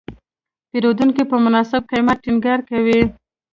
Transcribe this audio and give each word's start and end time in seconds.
پیرودونکی 0.69 1.23
په 1.31 1.35
مناسب 1.45 1.81
قیمت 1.91 2.17
ټینګار 2.23 2.59
کوي. 2.69 3.01